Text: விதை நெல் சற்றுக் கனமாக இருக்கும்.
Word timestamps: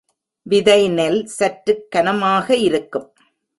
விதை 0.45 0.89
நெல் 0.89 1.19
சற்றுக் 1.27 1.85
கனமாக 1.95 2.55
இருக்கும். 2.57 3.07